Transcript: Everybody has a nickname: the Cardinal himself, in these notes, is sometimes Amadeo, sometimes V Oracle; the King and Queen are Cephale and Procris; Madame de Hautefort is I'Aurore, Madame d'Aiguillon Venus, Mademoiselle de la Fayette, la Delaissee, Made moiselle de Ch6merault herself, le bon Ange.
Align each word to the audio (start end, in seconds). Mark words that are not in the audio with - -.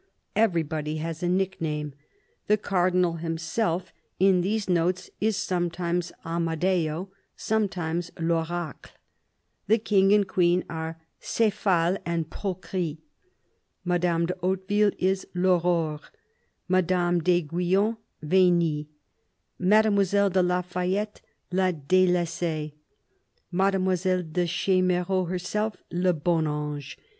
Everybody 0.35 0.97
has 0.97 1.21
a 1.21 1.29
nickname: 1.29 1.93
the 2.47 2.57
Cardinal 2.57 3.17
himself, 3.17 3.93
in 4.19 4.41
these 4.41 4.67
notes, 4.67 5.11
is 5.21 5.37
sometimes 5.37 6.11
Amadeo, 6.25 7.11
sometimes 7.35 8.09
V 8.17 8.31
Oracle; 8.31 8.93
the 9.67 9.77
King 9.77 10.11
and 10.11 10.27
Queen 10.27 10.63
are 10.67 10.97
Cephale 11.19 11.99
and 12.03 12.27
Procris; 12.31 12.97
Madame 13.85 14.25
de 14.25 14.33
Hautefort 14.41 14.95
is 14.97 15.27
I'Aurore, 15.35 16.01
Madame 16.67 17.21
d'Aiguillon 17.21 17.97
Venus, 18.23 18.87
Mademoiselle 19.59 20.31
de 20.31 20.41
la 20.41 20.63
Fayette, 20.63 21.21
la 21.51 21.71
Delaissee, 21.71 22.73
Made 23.51 23.75
moiselle 23.79 24.23
de 24.33 24.45
Ch6merault 24.45 25.29
herself, 25.29 25.83
le 25.91 26.11
bon 26.13 26.47
Ange. 26.47 26.97